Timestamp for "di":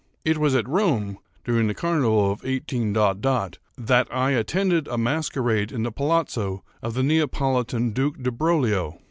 8.23-8.31